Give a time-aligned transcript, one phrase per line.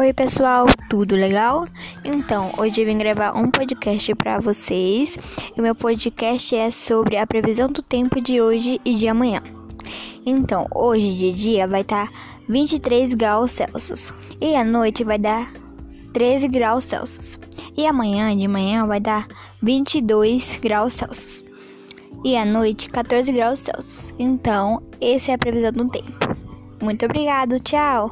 [0.00, 1.68] Oi, pessoal, tudo legal?
[2.02, 5.14] Então, hoje eu vim gravar um podcast para vocês.
[5.54, 9.42] E meu podcast é sobre a previsão do tempo de hoje e de amanhã.
[10.24, 12.12] Então, hoje de dia vai estar tá
[12.48, 14.10] 23 graus Celsius
[14.40, 15.52] e à noite vai dar
[16.14, 17.38] 13 graus Celsius.
[17.76, 19.28] E amanhã de manhã vai dar
[19.62, 21.44] 22 graus Celsius.
[22.24, 24.14] E à noite 14 graus Celsius.
[24.18, 26.16] Então, essa é a previsão do tempo.
[26.80, 28.10] Muito obrigado, tchau!